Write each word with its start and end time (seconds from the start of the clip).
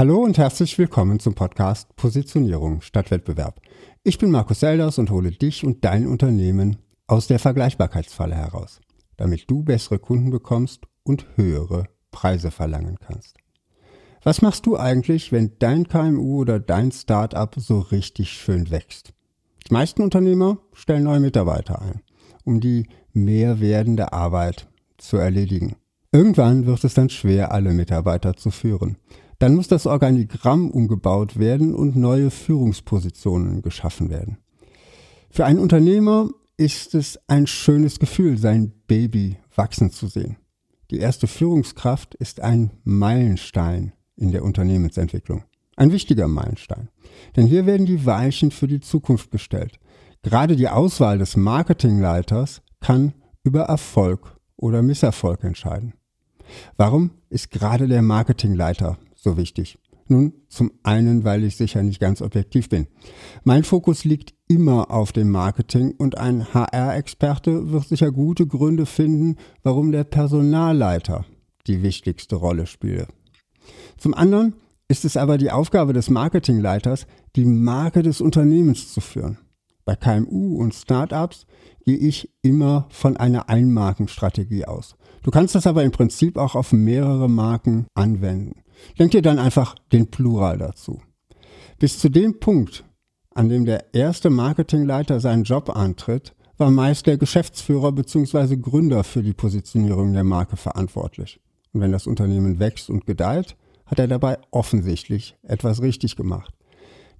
Hallo 0.00 0.20
und 0.20 0.38
herzlich 0.38 0.78
willkommen 0.78 1.20
zum 1.20 1.34
Podcast 1.34 1.94
Positionierung 1.94 2.80
statt 2.80 3.10
Wettbewerb. 3.10 3.60
Ich 4.02 4.16
bin 4.16 4.30
Markus 4.30 4.60
Selders 4.60 4.96
und 4.96 5.10
hole 5.10 5.30
dich 5.30 5.62
und 5.62 5.84
dein 5.84 6.06
Unternehmen 6.06 6.78
aus 7.06 7.26
der 7.26 7.38
Vergleichbarkeitsfalle 7.38 8.34
heraus, 8.34 8.80
damit 9.18 9.50
du 9.50 9.62
bessere 9.62 9.98
Kunden 9.98 10.30
bekommst 10.30 10.86
und 11.02 11.26
höhere 11.36 11.84
Preise 12.12 12.50
verlangen 12.50 12.96
kannst. 12.98 13.36
Was 14.22 14.40
machst 14.40 14.64
du 14.64 14.78
eigentlich, 14.78 15.32
wenn 15.32 15.58
dein 15.58 15.86
KMU 15.86 16.40
oder 16.40 16.60
dein 16.60 16.92
Startup 16.92 17.54
so 17.58 17.80
richtig 17.80 18.32
schön 18.32 18.70
wächst? 18.70 19.12
Die 19.68 19.74
meisten 19.74 20.00
Unternehmer 20.00 20.56
stellen 20.72 21.04
neue 21.04 21.20
Mitarbeiter 21.20 21.82
ein, 21.82 22.00
um 22.44 22.60
die 22.60 22.88
mehr 23.12 23.60
werdende 23.60 24.14
Arbeit 24.14 24.66
zu 24.96 25.18
erledigen. 25.18 25.76
Irgendwann 26.10 26.64
wird 26.64 26.84
es 26.84 26.94
dann 26.94 27.10
schwer, 27.10 27.52
alle 27.52 27.74
Mitarbeiter 27.74 28.34
zu 28.34 28.50
führen. 28.50 28.96
Dann 29.40 29.54
muss 29.54 29.68
das 29.68 29.86
Organigramm 29.86 30.70
umgebaut 30.70 31.38
werden 31.38 31.74
und 31.74 31.96
neue 31.96 32.30
Führungspositionen 32.30 33.62
geschaffen 33.62 34.10
werden. 34.10 34.36
Für 35.30 35.46
einen 35.46 35.58
Unternehmer 35.58 36.28
ist 36.58 36.94
es 36.94 37.18
ein 37.26 37.46
schönes 37.46 37.98
Gefühl, 37.98 38.36
sein 38.36 38.70
Baby 38.86 39.38
wachsen 39.56 39.90
zu 39.90 40.08
sehen. 40.08 40.36
Die 40.90 40.98
erste 40.98 41.26
Führungskraft 41.26 42.14
ist 42.16 42.40
ein 42.40 42.70
Meilenstein 42.84 43.94
in 44.14 44.30
der 44.30 44.44
Unternehmensentwicklung. 44.44 45.44
Ein 45.74 45.90
wichtiger 45.90 46.28
Meilenstein. 46.28 46.90
Denn 47.34 47.46
hier 47.46 47.64
werden 47.64 47.86
die 47.86 48.04
Weichen 48.04 48.50
für 48.50 48.68
die 48.68 48.80
Zukunft 48.80 49.30
gestellt. 49.30 49.80
Gerade 50.22 50.54
die 50.54 50.68
Auswahl 50.68 51.16
des 51.16 51.38
Marketingleiters 51.38 52.60
kann 52.80 53.14
über 53.42 53.62
Erfolg 53.62 54.36
oder 54.58 54.82
Misserfolg 54.82 55.44
entscheiden. 55.44 55.94
Warum 56.76 57.12
ist 57.30 57.50
gerade 57.50 57.88
der 57.88 58.02
Marketingleiter 58.02 58.98
so 59.22 59.36
wichtig? 59.36 59.78
Nun, 60.08 60.32
zum 60.48 60.72
einen, 60.82 61.22
weil 61.22 61.44
ich 61.44 61.56
sicher 61.56 61.82
nicht 61.84 62.00
ganz 62.00 62.20
objektiv 62.20 62.68
bin. 62.68 62.88
Mein 63.44 63.62
Fokus 63.62 64.04
liegt 64.04 64.34
immer 64.48 64.90
auf 64.90 65.12
dem 65.12 65.30
Marketing 65.30 65.94
und 65.96 66.18
ein 66.18 66.52
HR-Experte 66.52 67.70
wird 67.70 67.86
sicher 67.86 68.10
gute 68.10 68.46
Gründe 68.46 68.86
finden, 68.86 69.36
warum 69.62 69.92
der 69.92 70.02
Personalleiter 70.02 71.26
die 71.68 71.84
wichtigste 71.84 72.34
Rolle 72.34 72.66
spiele. 72.66 73.06
Zum 73.98 74.14
anderen 74.14 74.54
ist 74.88 75.04
es 75.04 75.16
aber 75.16 75.38
die 75.38 75.52
Aufgabe 75.52 75.92
des 75.92 76.10
Marketingleiters, 76.10 77.06
die 77.36 77.44
Marke 77.44 78.02
des 78.02 78.20
Unternehmens 78.20 78.92
zu 78.92 79.00
führen. 79.00 79.38
Bei 79.84 79.94
KMU 79.94 80.56
und 80.56 80.74
Startups 80.74 81.46
gehe 81.84 81.96
ich 81.96 82.32
immer 82.42 82.86
von 82.90 83.16
einer 83.16 83.48
Einmarkenstrategie 83.48 84.64
aus. 84.64 84.96
Du 85.22 85.30
kannst 85.30 85.54
das 85.54 85.66
aber 85.66 85.84
im 85.84 85.92
Prinzip 85.92 86.36
auch 86.36 86.54
auf 86.54 86.72
mehrere 86.72 87.28
Marken 87.28 87.86
anwenden. 87.94 88.62
Denk 88.98 89.12
dir 89.12 89.22
dann 89.22 89.38
einfach 89.38 89.74
den 89.92 90.10
Plural 90.10 90.58
dazu. 90.58 91.00
Bis 91.78 91.98
zu 91.98 92.08
dem 92.08 92.40
Punkt, 92.40 92.84
an 93.34 93.48
dem 93.48 93.64
der 93.64 93.94
erste 93.94 94.30
Marketingleiter 94.30 95.20
seinen 95.20 95.44
Job 95.44 95.74
antritt, 95.74 96.34
war 96.58 96.70
meist 96.70 97.06
der 97.06 97.16
Geschäftsführer 97.16 97.92
bzw. 97.92 98.56
Gründer 98.56 99.02
für 99.02 99.22
die 99.22 99.32
Positionierung 99.32 100.12
der 100.12 100.24
Marke 100.24 100.56
verantwortlich. 100.56 101.40
Und 101.72 101.80
wenn 101.80 101.92
das 101.92 102.06
Unternehmen 102.06 102.58
wächst 102.58 102.90
und 102.90 103.06
gedeiht, 103.06 103.56
hat 103.86 103.98
er 103.98 104.08
dabei 104.08 104.38
offensichtlich 104.50 105.36
etwas 105.42 105.80
richtig 105.80 106.16
gemacht. 106.16 106.54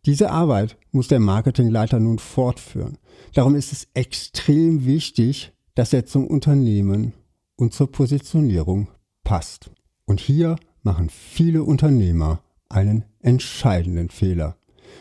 Diese 0.06 0.30
Arbeit 0.30 0.76
muss 0.92 1.08
der 1.08 1.20
Marketingleiter 1.20 2.00
nun 2.00 2.18
fortführen. 2.18 2.98
Darum 3.34 3.54
ist 3.54 3.72
es 3.72 3.88
extrem 3.94 4.86
wichtig, 4.86 5.52
dass 5.74 5.92
er 5.92 6.06
zum 6.06 6.26
Unternehmen 6.26 7.12
und 7.56 7.74
zur 7.74 7.90
Positionierung 7.90 8.88
passt. 9.24 9.70
Und 10.06 10.20
hier 10.20 10.56
machen 10.82 11.10
viele 11.10 11.64
Unternehmer 11.64 12.42
einen 12.68 13.04
entscheidenden 13.20 14.08
Fehler. 14.08 14.56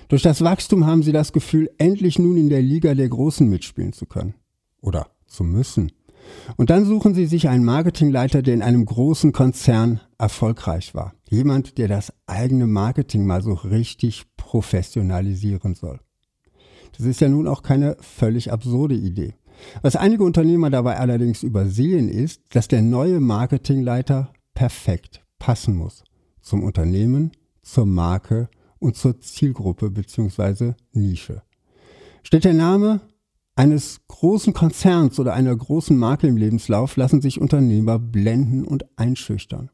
Durch 0.07 0.21
das 0.21 0.43
Wachstum 0.43 0.85
haben 0.85 1.03
sie 1.03 1.11
das 1.11 1.33
Gefühl, 1.33 1.69
endlich 1.77 2.19
nun 2.19 2.37
in 2.37 2.49
der 2.49 2.61
Liga 2.61 2.95
der 2.95 3.09
Großen 3.09 3.47
mitspielen 3.47 3.93
zu 3.93 4.05
können. 4.05 4.33
Oder 4.81 5.07
zu 5.27 5.43
müssen. 5.43 5.91
Und 6.57 6.69
dann 6.69 6.85
suchen 6.85 7.13
sie 7.13 7.25
sich 7.25 7.47
einen 7.49 7.63
Marketingleiter, 7.63 8.41
der 8.41 8.53
in 8.53 8.61
einem 8.61 8.85
großen 8.85 9.31
Konzern 9.31 9.99
erfolgreich 10.17 10.93
war. 10.93 11.13
Jemand, 11.29 11.77
der 11.77 11.87
das 11.87 12.13
eigene 12.27 12.67
Marketing 12.67 13.25
mal 13.25 13.41
so 13.41 13.53
richtig 13.53 14.25
professionalisieren 14.37 15.75
soll. 15.75 15.99
Das 16.97 17.05
ist 17.05 17.21
ja 17.21 17.29
nun 17.29 17.47
auch 17.47 17.63
keine 17.63 17.97
völlig 17.99 18.51
absurde 18.51 18.95
Idee. 18.95 19.35
Was 19.81 19.95
einige 19.95 20.23
Unternehmer 20.23 20.69
dabei 20.69 20.97
allerdings 20.97 21.43
übersehen 21.43 22.09
ist, 22.09 22.41
dass 22.49 22.67
der 22.67 22.81
neue 22.81 23.19
Marketingleiter 23.19 24.31
perfekt 24.53 25.21
passen 25.39 25.75
muss. 25.75 26.03
Zum 26.41 26.63
Unternehmen, 26.63 27.31
zur 27.61 27.85
Marke 27.85 28.49
und 28.79 28.95
zur 28.95 29.19
Zielgruppe 29.19 29.89
bzw. 29.89 30.73
Nische. 30.91 31.41
Steht 32.23 32.43
der 32.43 32.53
Name 32.53 33.01
eines 33.55 34.01
großen 34.07 34.53
Konzerns 34.53 35.19
oder 35.19 35.33
einer 35.33 35.55
großen 35.55 35.97
Marke 35.97 36.27
im 36.27 36.37
Lebenslauf, 36.37 36.95
lassen 36.95 37.21
sich 37.21 37.41
Unternehmer 37.41 37.99
blenden 37.99 38.63
und 38.63 38.85
einschüchtern. 38.97 39.69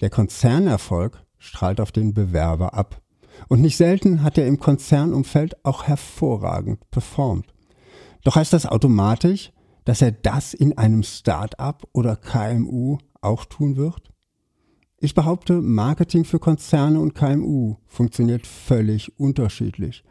Der 0.00 0.10
Konzernerfolg 0.10 1.24
strahlt 1.38 1.80
auf 1.80 1.92
den 1.92 2.14
Bewerber 2.14 2.74
ab. 2.74 3.00
Und 3.48 3.60
nicht 3.60 3.76
selten 3.76 4.22
hat 4.22 4.38
er 4.38 4.46
im 4.46 4.58
Konzernumfeld 4.58 5.64
auch 5.64 5.84
hervorragend 5.84 6.90
performt. 6.90 7.54
Doch 8.24 8.36
heißt 8.36 8.52
das 8.52 8.66
automatisch, 8.66 9.52
dass 9.84 10.02
er 10.02 10.12
das 10.12 10.54
in 10.54 10.76
einem 10.78 11.02
Start-up 11.02 11.88
oder 11.92 12.16
KMU 12.16 12.98
auch 13.20 13.44
tun 13.44 13.76
wird? 13.76 14.11
Ich 15.04 15.16
behaupte, 15.16 15.60
Marketing 15.60 16.24
für 16.24 16.38
Konzerne 16.38 17.00
und 17.00 17.12
KMU 17.12 17.74
funktioniert 17.88 18.46
völlig 18.46 19.18
unterschiedlich. 19.18 20.04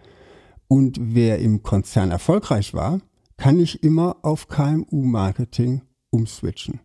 Und 0.67 0.97
wer 0.99 1.39
im 1.39 1.63
Konzern 1.63 2.11
erfolgreich 2.11 2.73
war, 2.73 2.99
kann 3.37 3.55
nicht 3.55 3.85
immer 3.85 4.17
auf 4.21 4.49
KMU-Marketing 4.49 5.83
umswitchen. 6.09 6.81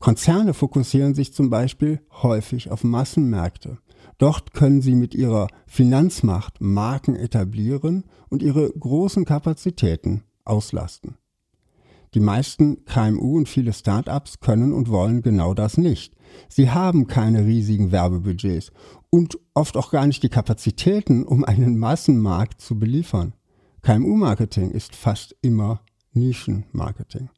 Konzerne 0.00 0.52
fokussieren 0.52 1.14
sich 1.14 1.32
zum 1.32 1.48
Beispiel 1.48 2.00
häufig 2.24 2.72
auf 2.72 2.82
Massenmärkte. 2.82 3.78
Dort 4.18 4.52
können 4.52 4.82
sie 4.82 4.96
mit 4.96 5.14
ihrer 5.14 5.46
Finanzmacht 5.68 6.60
Marken 6.60 7.14
etablieren 7.14 8.02
und 8.30 8.42
ihre 8.42 8.68
großen 8.68 9.24
Kapazitäten 9.24 10.24
auslasten. 10.44 11.18
Die 12.14 12.20
meisten 12.20 12.84
KMU 12.84 13.36
und 13.36 13.48
viele 13.48 13.72
Startups 13.72 14.40
können 14.40 14.72
und 14.72 14.90
wollen 14.90 15.22
genau 15.22 15.54
das 15.54 15.78
nicht. 15.78 16.16
Sie 16.48 16.70
haben 16.70 17.06
keine 17.06 17.44
riesigen 17.46 17.92
Werbebudgets 17.92 18.72
und 19.10 19.38
oft 19.54 19.76
auch 19.76 19.90
gar 19.90 20.06
nicht 20.06 20.22
die 20.22 20.28
Kapazitäten, 20.28 21.24
um 21.24 21.44
einen 21.44 21.78
Massenmarkt 21.78 22.60
zu 22.60 22.78
beliefern. 22.78 23.34
KMU-Marketing 23.82 24.70
ist 24.70 24.94
fast 24.94 25.34
immer 25.42 25.82
Nischenmarketing. 26.12 27.30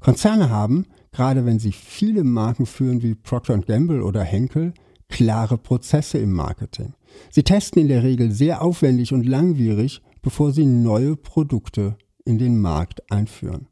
Konzerne 0.00 0.50
haben, 0.50 0.86
gerade 1.12 1.46
wenn 1.46 1.58
sie 1.58 1.72
viele 1.72 2.24
Marken 2.24 2.66
führen 2.66 3.02
wie 3.02 3.14
Procter 3.14 3.58
Gamble 3.58 4.02
oder 4.02 4.22
Henkel, 4.22 4.74
klare 5.08 5.58
Prozesse 5.58 6.18
im 6.18 6.32
Marketing. 6.32 6.94
Sie 7.30 7.42
testen 7.42 7.82
in 7.82 7.88
der 7.88 8.02
Regel 8.02 8.30
sehr 8.30 8.62
aufwendig 8.62 9.12
und 9.12 9.24
langwierig, 9.24 10.02
bevor 10.22 10.52
sie 10.52 10.66
neue 10.66 11.16
Produkte 11.16 11.96
in 12.24 12.38
den 12.38 12.60
Markt 12.60 13.10
einführen. 13.10 13.68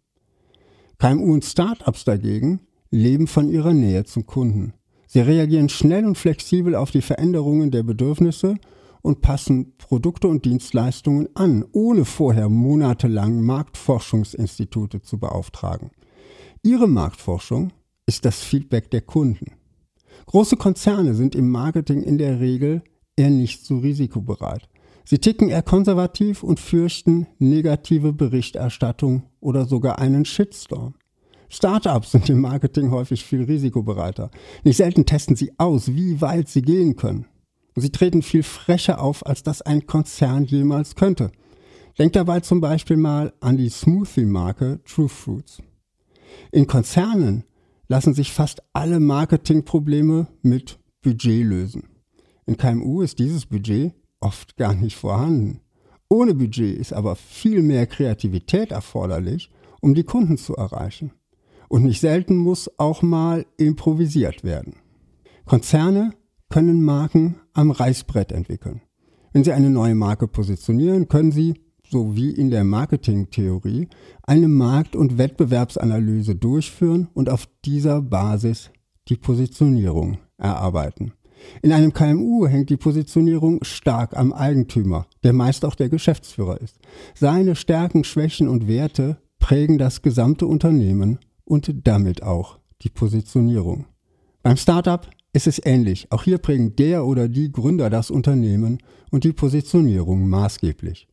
KMU 0.99 1.33
und 1.33 1.45
Startups 1.45 2.05
dagegen 2.05 2.61
leben 2.93 3.27
von 3.27 3.49
ihrer 3.49 3.73
Nähe 3.73 4.05
zum 4.05 4.27
Kunden. 4.27 4.75
Sie 5.09 5.21
reagieren 5.21 5.69
schnell 5.69 6.07
und 6.07 6.17
flexibel 6.17 6.77
auf 6.77 6.91
die 6.91 7.03
Veränderungen 7.03 7.71
der 7.71 7.83
Bedürfnisse 7.83 8.55
und 9.03 9.21
passen 9.21 9.77
Produkte 9.79 10.29
und 10.29 10.45
Dienstleistungen 10.45 11.29
an, 11.35 11.65
ohne 11.73 12.05
vorher 12.05 12.49
monatelang 12.49 13.41
Marktforschungsinstitute 13.41 15.03
zu 15.03 15.19
beauftragen. 15.19 15.91
Ihre 16.63 16.87
Marktforschung 16.87 17.73
ist 18.07 18.25
das 18.25 18.41
Feedback 18.41 18.91
der 18.91 19.01
Kunden. 19.01 19.53
Große 20.27 20.57
Konzerne 20.57 21.15
sind 21.15 21.35
im 21.35 21.51
Marketing 21.51 22.03
in 22.03 22.19
der 22.19 22.39
Regel 22.39 22.83
eher 23.17 23.31
nicht 23.31 23.65
so 23.65 23.79
risikobereit. 23.79 24.69
Sie 25.05 25.19
ticken 25.19 25.49
eher 25.49 25.63
konservativ 25.63 26.45
und 26.45 26.61
fürchten 26.61 27.27
negative 27.39 28.13
Berichterstattung 28.13 29.25
oder 29.41 29.65
sogar 29.65 29.99
einen 29.99 30.25
Shitstorm. 30.25 30.95
Startups 31.55 32.13
sind 32.13 32.31
im 32.31 32.41
Marketing 32.41 32.91
häufig 32.91 33.27
viel 33.27 33.45
risikobereiter. 33.45 34.31
Nicht 34.65 34.79
selten 34.79 35.05
testen 35.05 35.37
sie 35.37 35.53
aus, 35.59 35.95
wie 35.95 36.23
weit 36.23 36.49
sie 36.49 36.63
gehen 36.63 36.97
können. 36.97 37.27
Und 37.77 37.83
sie 37.83 37.93
treten 37.93 38.23
viel 38.23 38.43
frecher 38.43 39.03
auf, 39.03 39.27
als 39.27 39.43
das 39.43 39.61
ein 39.61 39.87
Konzern 39.87 40.45
jemals 40.45 40.95
könnte. 40.95 41.31
Denkt 41.99 42.17
dabei 42.17 42.41
zum 42.41 42.63
Beispiel 42.63 42.97
mal 42.97 43.35
an 43.41 43.59
die 43.59 43.69
Smoothie-Marke 43.69 44.81
True 44.87 45.11
Fruits. 45.11 45.63
In 46.53 46.67
Konzernen 46.67 47.45
lassen 47.87 48.15
sich 48.15 48.33
fast 48.33 48.63
alle 48.73 48.99
Marketingprobleme 48.99 50.29
mit 50.41 50.79
Budget 51.03 51.45
lösen. 51.45 51.85
In 52.47 52.57
KMU 52.57 53.03
ist 53.03 53.19
dieses 53.19 53.45
Budget 53.45 53.93
oft 54.21 54.57
gar 54.57 54.73
nicht 54.73 54.97
vorhanden. 54.97 55.61
Ohne 56.09 56.35
Budget 56.35 56.79
ist 56.79 56.95
aber 56.95 57.15
viel 57.15 57.61
mehr 57.61 57.87
Kreativität 57.87 58.71
erforderlich, 58.73 59.51
um 59.83 59.95
die 59.95 60.05
Kunden 60.05 60.39
zu 60.39 60.57
erreichen. 60.57 61.13
Und 61.73 61.85
nicht 61.85 62.03
selten 62.03 62.37
muss 62.37 62.71
auch 62.79 63.01
mal 63.01 63.47
improvisiert 63.57 64.45
werden. 64.45 64.75
Konzerne 65.47 66.13
können 66.51 66.83
Marken 66.83 67.37
am 67.55 67.71
Reißbrett 67.71 68.31
entwickeln. 68.31 68.83
Wenn 69.33 69.43
Sie 69.43 69.53
eine 69.53 69.71
neue 69.71 69.95
Marke 69.95 70.29
positionieren, 70.29 71.09
können 71.09 71.33
Sie, 71.33 71.55
so 71.89 72.15
wie 72.15 72.31
in 72.31 72.51
der 72.51 72.65
Marketingtheorie, 72.65 73.89
eine 74.23 74.49
Markt- 74.49 74.97
und 74.97 75.17
Wettbewerbsanalyse 75.17 76.37
durchführen 76.37 77.09
und 77.15 77.31
auf 77.31 77.49
dieser 77.65 78.03
Basis 78.03 78.71
die 79.09 79.17
Positionierung 79.17 80.19
erarbeiten. 80.37 81.15
In 81.63 81.73
einem 81.73 81.95
KMU 81.95 82.47
hängt 82.49 82.69
die 82.69 82.77
Positionierung 82.77 83.65
stark 83.65 84.15
am 84.15 84.35
Eigentümer, 84.35 85.07
der 85.25 85.33
meist 85.33 85.65
auch 85.65 85.75
der 85.75 85.89
Geschäftsführer 85.89 86.61
ist. 86.61 86.77
Seine 87.15 87.57
Stärken, 87.57 88.05
Schwächen 88.05 88.49
und 88.49 88.69
Werte 88.69 89.17
prägen 89.39 89.79
das 89.79 90.03
gesamte 90.03 90.47
Unternehmen 90.47 91.19
und 91.45 91.73
damit 91.87 92.23
auch 92.23 92.59
die 92.83 92.91
Positionierung. 92.91 93.87
Beim 94.43 94.57
Startup 94.57 95.09
ist 95.33 95.47
es 95.47 95.61
ähnlich. 95.65 96.11
Auch 96.11 96.25
hier 96.25 96.39
prägen 96.39 96.77
der 96.77 97.07
oder 97.07 97.29
die 97.29 97.51
Gründer 97.51 97.91
das 97.91 98.11
Unternehmen 98.11 98.79
und 99.11 99.25
die 99.25 99.33
Positionierung 99.33 100.29
maßgeblich. 100.29 101.09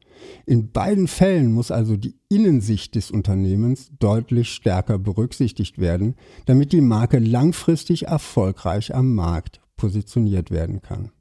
In 0.45 0.71
beiden 0.71 1.07
Fällen 1.07 1.53
muss 1.53 1.71
also 1.71 1.95
die 1.95 2.15
Innensicht 2.27 2.95
des 2.95 3.11
Unternehmens 3.11 3.91
deutlich 3.99 4.49
stärker 4.49 4.99
berücksichtigt 4.99 5.79
werden, 5.79 6.15
damit 6.45 6.73
die 6.73 6.81
Marke 6.81 7.19
langfristig 7.19 8.07
erfolgreich 8.07 8.93
am 8.93 9.15
Markt 9.15 9.61
positioniert 9.77 10.51
werden 10.51 10.81
kann. 10.81 11.11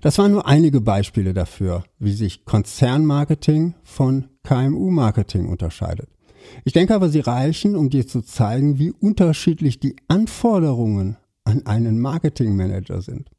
Das 0.00 0.18
waren 0.18 0.32
nur 0.32 0.46
einige 0.46 0.80
Beispiele 0.80 1.34
dafür, 1.34 1.84
wie 1.98 2.14
sich 2.14 2.44
Konzernmarketing 2.44 3.74
von 3.82 4.28
KMU-Marketing 4.44 5.46
unterscheidet. 5.46 6.08
Ich 6.64 6.72
denke 6.72 6.94
aber, 6.94 7.08
sie 7.08 7.20
reichen, 7.20 7.76
um 7.76 7.90
dir 7.90 8.06
zu 8.06 8.22
zeigen, 8.22 8.78
wie 8.78 8.90
unterschiedlich 8.90 9.80
die 9.80 9.96
Anforderungen 10.08 11.16
an 11.44 11.66
einen 11.66 12.00
Marketingmanager 12.00 13.02
sind. 13.02 13.30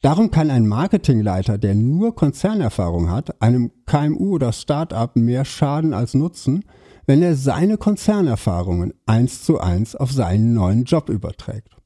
Darum 0.00 0.32
kann 0.32 0.50
ein 0.50 0.66
Marketingleiter, 0.66 1.58
der 1.58 1.76
nur 1.76 2.14
Konzernerfahrung 2.16 3.08
hat, 3.08 3.40
einem 3.40 3.70
KMU 3.86 4.34
oder 4.34 4.52
Startup 4.52 5.14
mehr 5.14 5.44
schaden 5.44 5.94
als 5.94 6.14
nutzen, 6.14 6.64
wenn 7.06 7.22
er 7.22 7.36
seine 7.36 7.78
Konzernerfahrungen 7.78 8.94
eins 9.06 9.44
zu 9.44 9.60
eins 9.60 9.94
auf 9.94 10.10
seinen 10.10 10.54
neuen 10.54 10.84
Job 10.84 11.08
überträgt. 11.08 11.76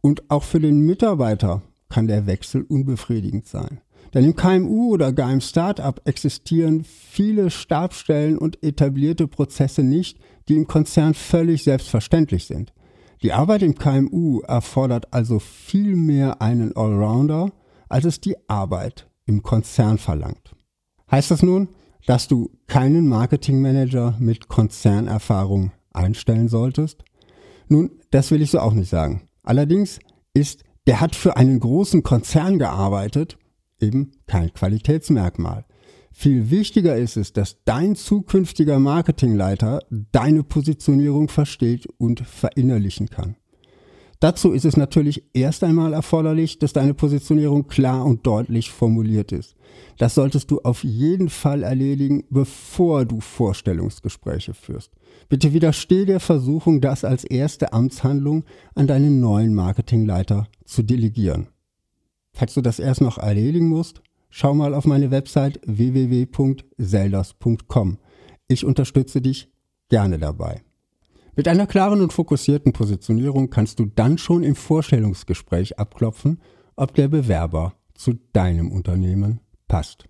Und 0.00 0.30
auch 0.30 0.44
für 0.44 0.60
den 0.60 0.80
Mitarbeiter 0.80 1.62
kann 1.88 2.06
der 2.06 2.26
Wechsel 2.26 2.62
unbefriedigend 2.62 3.46
sein. 3.46 3.80
Denn 4.14 4.24
im 4.24 4.36
KMU 4.36 4.92
oder 4.92 5.12
gar 5.12 5.32
im 5.32 5.40
Startup 5.40 6.00
existieren 6.04 6.84
viele 6.84 7.50
Stabstellen 7.50 8.36
und 8.36 8.62
etablierte 8.62 9.26
Prozesse 9.26 9.82
nicht, 9.82 10.18
die 10.48 10.56
im 10.56 10.66
Konzern 10.66 11.14
völlig 11.14 11.64
selbstverständlich 11.64 12.46
sind. 12.46 12.72
Die 13.22 13.32
Arbeit 13.32 13.62
im 13.62 13.76
KMU 13.76 14.40
erfordert 14.40 15.12
also 15.12 15.38
viel 15.38 15.96
mehr 15.96 16.42
einen 16.42 16.76
Allrounder, 16.76 17.52
als 17.88 18.04
es 18.04 18.20
die 18.20 18.36
Arbeit 18.48 19.08
im 19.26 19.42
Konzern 19.42 19.98
verlangt. 19.98 20.54
Heißt 21.10 21.30
das 21.30 21.42
nun, 21.42 21.68
dass 22.06 22.26
du 22.26 22.50
keinen 22.66 23.08
Marketingmanager 23.08 24.16
mit 24.18 24.48
Konzernerfahrung 24.48 25.70
einstellen 25.92 26.48
solltest? 26.48 27.04
Nun, 27.68 27.92
das 28.10 28.30
will 28.30 28.42
ich 28.42 28.50
so 28.50 28.58
auch 28.58 28.72
nicht 28.72 28.90
sagen. 28.90 29.28
Allerdings 29.44 30.00
ist, 30.34 30.64
der 30.86 31.00
hat 31.00 31.14
für 31.14 31.36
einen 31.36 31.60
großen 31.60 32.02
Konzern 32.02 32.58
gearbeitet, 32.58 33.38
eben 33.82 34.12
kein 34.26 34.52
Qualitätsmerkmal. 34.52 35.64
Viel 36.12 36.50
wichtiger 36.50 36.96
ist 36.96 37.16
es, 37.16 37.32
dass 37.32 37.56
dein 37.64 37.96
zukünftiger 37.96 38.78
Marketingleiter 38.78 39.80
deine 40.12 40.42
Positionierung 40.42 41.28
versteht 41.28 41.86
und 41.98 42.20
verinnerlichen 42.20 43.08
kann. 43.08 43.36
Dazu 44.22 44.52
ist 44.52 44.64
es 44.64 44.76
natürlich 44.76 45.24
erst 45.34 45.64
einmal 45.64 45.94
erforderlich, 45.94 46.60
dass 46.60 46.72
deine 46.72 46.94
Positionierung 46.94 47.66
klar 47.66 48.04
und 48.04 48.24
deutlich 48.24 48.70
formuliert 48.70 49.32
ist. 49.32 49.56
Das 49.98 50.14
solltest 50.14 50.52
du 50.52 50.60
auf 50.60 50.84
jeden 50.84 51.28
Fall 51.28 51.64
erledigen, 51.64 52.22
bevor 52.30 53.04
du 53.04 53.18
Vorstellungsgespräche 53.18 54.54
führst. 54.54 54.92
Bitte 55.28 55.52
widersteh 55.52 56.04
der 56.04 56.20
Versuchung, 56.20 56.80
das 56.80 57.04
als 57.04 57.24
erste 57.24 57.72
Amtshandlung 57.72 58.44
an 58.76 58.86
deinen 58.86 59.18
neuen 59.18 59.54
Marketingleiter 59.54 60.46
zu 60.64 60.84
delegieren. 60.84 61.48
Falls 62.32 62.54
du 62.54 62.60
das 62.60 62.78
erst 62.78 63.00
noch 63.00 63.18
erledigen 63.18 63.68
musst, 63.68 64.02
schau 64.30 64.54
mal 64.54 64.74
auf 64.74 64.86
meine 64.86 65.10
Website 65.10 65.60
www.selders.com. 65.66 67.98
Ich 68.48 68.64
unterstütze 68.64 69.20
dich 69.20 69.50
gerne 69.88 70.18
dabei. 70.18 70.62
Mit 71.34 71.48
einer 71.48 71.66
klaren 71.66 72.02
und 72.02 72.12
fokussierten 72.12 72.72
Positionierung 72.72 73.48
kannst 73.48 73.78
du 73.78 73.86
dann 73.86 74.18
schon 74.18 74.42
im 74.42 74.54
Vorstellungsgespräch 74.54 75.78
abklopfen, 75.78 76.40
ob 76.76 76.94
der 76.94 77.08
Bewerber 77.08 77.74
zu 77.94 78.14
deinem 78.32 78.70
Unternehmen 78.70 79.40
passt. 79.68 80.06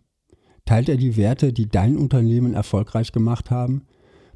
Teilt 0.64 0.88
er 0.88 0.96
die 0.96 1.16
Werte, 1.16 1.52
die 1.52 1.68
dein 1.68 1.96
Unternehmen 1.96 2.54
erfolgreich 2.54 3.12
gemacht 3.12 3.50
haben? 3.50 3.82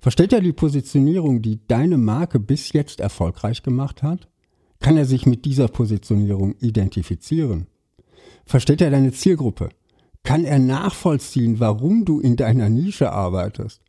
Versteht 0.00 0.32
er 0.32 0.40
die 0.40 0.52
Positionierung, 0.52 1.42
die 1.42 1.66
deine 1.66 1.98
Marke 1.98 2.38
bis 2.38 2.72
jetzt 2.72 3.00
erfolgreich 3.00 3.62
gemacht 3.62 4.02
hat? 4.02 4.28
Kann 4.78 4.96
er 4.96 5.06
sich 5.06 5.26
mit 5.26 5.44
dieser 5.44 5.68
Positionierung 5.68 6.54
identifizieren? 6.60 7.66
Versteht 8.44 8.80
er 8.80 8.90
deine 8.90 9.12
Zielgruppe? 9.12 9.68
Kann 10.22 10.44
er 10.44 10.58
nachvollziehen, 10.58 11.60
warum 11.60 12.04
du 12.04 12.20
in 12.20 12.36
deiner 12.36 12.68
Nische 12.68 13.12
arbeitest? 13.12 13.80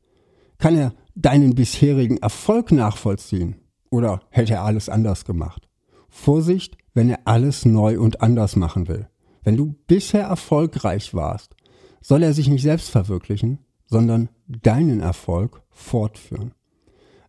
Kann 0.58 0.78
er 0.78 0.94
deinen 1.16 1.56
bisherigen 1.56 2.18
Erfolg 2.18 2.72
nachvollziehen? 2.72 3.56
Oder 3.90 4.22
hätte 4.30 4.54
er 4.54 4.64
alles 4.64 4.90
anders 4.90 5.26
gemacht? 5.26 5.68
Vorsicht, 6.10 6.78
wenn 6.94 7.10
er 7.10 7.20
alles 7.26 7.66
neu 7.66 8.00
und 8.00 8.22
anders 8.22 8.56
machen 8.56 8.88
will. 8.88 9.08
Wenn 9.44 9.58
du 9.58 9.76
bisher 9.88 10.24
erfolgreich 10.24 11.14
warst, 11.14 11.56
soll 12.02 12.24
er 12.24 12.34
sich 12.34 12.50
nicht 12.50 12.64
selbst 12.64 12.90
verwirklichen, 12.90 13.60
sondern 13.86 14.30
deinen 14.48 15.00
Erfolg 15.00 15.62
fortführen. 15.70 16.54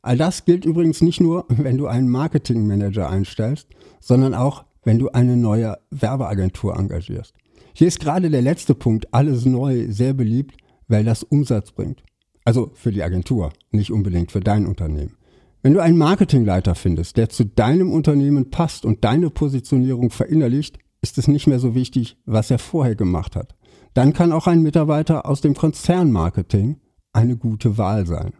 All 0.03 0.17
das 0.17 0.45
gilt 0.45 0.65
übrigens 0.65 1.01
nicht 1.03 1.21
nur, 1.21 1.47
wenn 1.49 1.79
du 1.79 1.87
einen 1.87 2.09
Marketingmanager 2.09 3.09
einstellst, 3.09 3.69
sondern 4.01 4.35
auch, 4.35 4.65
wenn 4.85 4.99
du 4.99 5.11
eine 5.11 5.37
neue 5.37 5.77
Werbeagentur 5.91 6.77
engagierst. 6.77 7.35
Hier 7.75 7.89
ist 7.89 8.01
gerade 8.01 8.31
der 8.31 8.43
letzte 8.43 8.75
Punkt, 8.75 9.13
alles 9.13 9.45
neu, 9.45 9.87
sehr 9.89 10.15
beliebt, 10.15 10.57
weil 10.89 11.05
das 11.05 11.23
Umsatz 11.23 11.73
bringt. 11.73 12.03
Also 12.45 12.71
für 12.75 12.91
die 12.91 13.03
Agentur, 13.03 13.53
nicht 13.71 13.93
unbedingt 13.93 14.33
für 14.33 14.41
dein 14.41 14.67
Unternehmen. 14.67 15.17
Wenn 15.63 15.75
du 15.75 15.81
einen 15.81 15.99
Marketingleiter 15.99 16.75
findest, 16.75 17.17
der 17.17 17.29
zu 17.29 17.45
deinem 17.45 17.93
Unternehmen 17.93 18.51
passt 18.51 18.85
und 18.85 19.05
deine 19.05 19.29
Positionierung 19.29 20.11
verinnerlicht, 20.11 20.79
ist 21.03 21.19
es 21.19 21.29
nicht 21.29 21.47
mehr 21.47 21.59
so 21.59 21.75
wichtig, 21.75 22.17
was 22.27 22.51
er 22.51 22.59
vorher 22.59 22.95
gemacht 22.95 23.37
hat. 23.37 23.55
Dann 23.95 24.13
kann 24.13 24.33
auch 24.33 24.47
ein 24.47 24.63
Mitarbeiter 24.63 25.27
aus 25.27 25.41
dem 25.41 25.55
Konzernmarketing 25.55 26.81
eine 27.13 27.37
gute 27.37 27.79
Wahl 27.79 28.07
sein. 28.07 28.33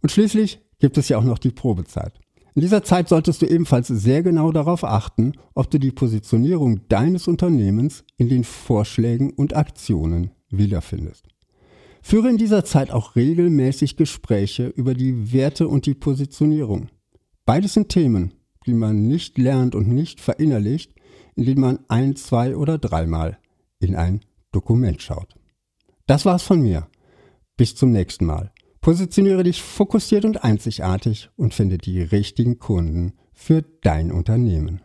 Und 0.00 0.10
schließlich 0.10 0.60
gibt 0.78 0.98
es 0.98 1.08
ja 1.08 1.18
auch 1.18 1.24
noch 1.24 1.38
die 1.38 1.50
Probezeit. 1.50 2.18
In 2.54 2.60
dieser 2.60 2.82
Zeit 2.82 3.08
solltest 3.08 3.40
du 3.40 3.46
ebenfalls 3.46 3.88
sehr 3.88 4.22
genau 4.22 4.52
darauf 4.52 4.84
achten, 4.84 5.32
ob 5.54 5.70
du 5.70 5.78
die 5.78 5.90
Positionierung 5.90 6.86
deines 6.88 7.26
Unternehmens 7.26 8.04
in 8.18 8.28
den 8.28 8.44
Vorschlägen 8.44 9.30
und 9.30 9.56
Aktionen 9.56 10.32
wiederfindest. 10.50 11.26
Führe 12.02 12.28
in 12.28 12.36
dieser 12.36 12.64
Zeit 12.64 12.90
auch 12.90 13.16
regelmäßig 13.16 13.96
Gespräche 13.96 14.66
über 14.66 14.92
die 14.92 15.32
Werte 15.32 15.68
und 15.68 15.86
die 15.86 15.94
Positionierung. 15.94 16.88
Beides 17.46 17.74
sind 17.74 17.88
Themen, 17.88 18.34
die 18.66 18.74
man 18.74 19.06
nicht 19.06 19.38
lernt 19.38 19.74
und 19.74 19.88
nicht 19.88 20.20
verinnerlicht, 20.20 20.92
indem 21.36 21.60
man 21.60 21.78
ein, 21.88 22.16
zwei 22.16 22.56
oder 22.56 22.76
dreimal 22.76 23.38
in 23.78 23.94
ein 23.96 24.20
Dokument 24.50 25.00
schaut. 25.00 25.34
Das 26.06 26.26
war's 26.26 26.42
von 26.42 26.60
mir. 26.60 26.86
Bis 27.56 27.74
zum 27.74 27.92
nächsten 27.92 28.26
Mal. 28.26 28.52
Positioniere 28.82 29.44
dich 29.44 29.62
fokussiert 29.62 30.24
und 30.24 30.42
einzigartig 30.42 31.30
und 31.36 31.54
finde 31.54 31.78
die 31.78 32.02
richtigen 32.02 32.58
Kunden 32.58 33.12
für 33.32 33.62
dein 33.62 34.10
Unternehmen. 34.10 34.80